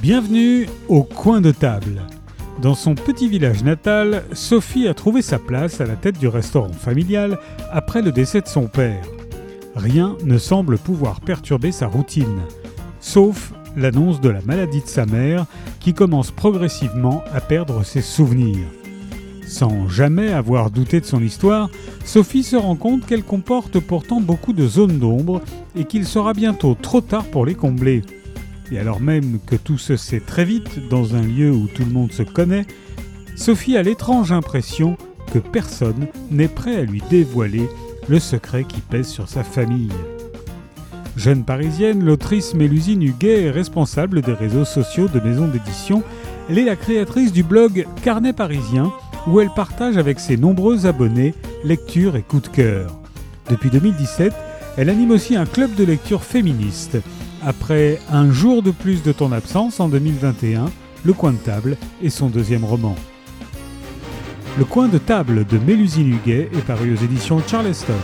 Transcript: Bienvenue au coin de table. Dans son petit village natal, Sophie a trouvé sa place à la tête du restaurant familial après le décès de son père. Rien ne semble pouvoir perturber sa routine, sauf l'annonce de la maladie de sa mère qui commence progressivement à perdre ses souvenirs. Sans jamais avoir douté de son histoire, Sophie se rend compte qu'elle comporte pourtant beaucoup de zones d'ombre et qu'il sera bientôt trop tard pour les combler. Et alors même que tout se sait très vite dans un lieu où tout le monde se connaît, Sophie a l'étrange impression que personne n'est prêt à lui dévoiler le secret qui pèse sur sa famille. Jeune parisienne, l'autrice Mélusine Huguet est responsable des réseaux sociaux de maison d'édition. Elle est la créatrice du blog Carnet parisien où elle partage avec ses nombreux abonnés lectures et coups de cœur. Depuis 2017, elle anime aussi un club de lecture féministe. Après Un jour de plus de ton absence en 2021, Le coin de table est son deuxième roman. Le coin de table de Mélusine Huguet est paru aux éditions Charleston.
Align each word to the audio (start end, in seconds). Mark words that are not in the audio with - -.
Bienvenue 0.00 0.68
au 0.86 1.02
coin 1.02 1.40
de 1.40 1.50
table. 1.50 2.02
Dans 2.62 2.76
son 2.76 2.94
petit 2.94 3.28
village 3.28 3.64
natal, 3.64 4.22
Sophie 4.32 4.86
a 4.86 4.94
trouvé 4.94 5.22
sa 5.22 5.40
place 5.40 5.80
à 5.80 5.86
la 5.86 5.96
tête 5.96 6.20
du 6.20 6.28
restaurant 6.28 6.72
familial 6.72 7.36
après 7.72 8.00
le 8.00 8.12
décès 8.12 8.40
de 8.40 8.46
son 8.46 8.68
père. 8.68 9.04
Rien 9.74 10.16
ne 10.22 10.38
semble 10.38 10.78
pouvoir 10.78 11.20
perturber 11.20 11.72
sa 11.72 11.88
routine, 11.88 12.42
sauf 13.00 13.52
l'annonce 13.76 14.20
de 14.20 14.28
la 14.28 14.40
maladie 14.42 14.82
de 14.82 14.86
sa 14.86 15.04
mère 15.04 15.46
qui 15.80 15.94
commence 15.94 16.30
progressivement 16.30 17.24
à 17.34 17.40
perdre 17.40 17.84
ses 17.84 18.02
souvenirs. 18.02 18.68
Sans 19.48 19.88
jamais 19.88 20.32
avoir 20.32 20.70
douté 20.70 21.00
de 21.00 21.06
son 21.06 21.20
histoire, 21.20 21.70
Sophie 22.04 22.44
se 22.44 22.54
rend 22.54 22.76
compte 22.76 23.04
qu'elle 23.04 23.24
comporte 23.24 23.80
pourtant 23.80 24.20
beaucoup 24.20 24.52
de 24.52 24.68
zones 24.68 25.00
d'ombre 25.00 25.42
et 25.74 25.86
qu'il 25.86 26.06
sera 26.06 26.34
bientôt 26.34 26.76
trop 26.80 27.00
tard 27.00 27.24
pour 27.24 27.44
les 27.44 27.56
combler. 27.56 28.04
Et 28.70 28.78
alors 28.78 29.00
même 29.00 29.38
que 29.46 29.56
tout 29.56 29.78
se 29.78 29.96
sait 29.96 30.20
très 30.20 30.44
vite 30.44 30.88
dans 30.88 31.14
un 31.14 31.22
lieu 31.22 31.50
où 31.50 31.66
tout 31.68 31.84
le 31.84 31.90
monde 31.90 32.12
se 32.12 32.22
connaît, 32.22 32.66
Sophie 33.36 33.76
a 33.76 33.82
l'étrange 33.82 34.32
impression 34.32 34.96
que 35.32 35.38
personne 35.38 36.06
n'est 36.30 36.48
prêt 36.48 36.76
à 36.76 36.82
lui 36.82 37.02
dévoiler 37.10 37.68
le 38.08 38.18
secret 38.18 38.64
qui 38.64 38.80
pèse 38.80 39.08
sur 39.08 39.28
sa 39.28 39.44
famille. 39.44 39.92
Jeune 41.16 41.44
parisienne, 41.44 42.04
l'autrice 42.04 42.54
Mélusine 42.54 43.02
Huguet 43.02 43.44
est 43.44 43.50
responsable 43.50 44.22
des 44.22 44.32
réseaux 44.32 44.64
sociaux 44.64 45.08
de 45.08 45.20
maison 45.20 45.48
d'édition. 45.48 46.02
Elle 46.48 46.58
est 46.58 46.64
la 46.64 46.76
créatrice 46.76 47.32
du 47.32 47.42
blog 47.42 47.86
Carnet 48.02 48.32
parisien 48.32 48.92
où 49.26 49.40
elle 49.40 49.50
partage 49.50 49.96
avec 49.96 50.20
ses 50.20 50.36
nombreux 50.36 50.86
abonnés 50.86 51.34
lectures 51.64 52.16
et 52.16 52.22
coups 52.22 52.44
de 52.44 52.48
cœur. 52.48 53.00
Depuis 53.50 53.70
2017, 53.70 54.32
elle 54.76 54.90
anime 54.90 55.10
aussi 55.10 55.34
un 55.34 55.44
club 55.46 55.74
de 55.74 55.84
lecture 55.84 56.22
féministe. 56.22 56.98
Après 57.44 58.00
Un 58.10 58.30
jour 58.30 58.62
de 58.62 58.70
plus 58.70 59.02
de 59.02 59.12
ton 59.12 59.32
absence 59.32 59.80
en 59.80 59.88
2021, 59.88 60.66
Le 61.04 61.12
coin 61.12 61.32
de 61.32 61.38
table 61.38 61.76
est 62.02 62.10
son 62.10 62.28
deuxième 62.28 62.64
roman. 62.64 62.96
Le 64.58 64.64
coin 64.64 64.88
de 64.88 64.98
table 64.98 65.46
de 65.46 65.58
Mélusine 65.58 66.12
Huguet 66.12 66.50
est 66.52 66.66
paru 66.66 66.92
aux 66.92 67.04
éditions 67.04 67.40
Charleston. 67.46 67.94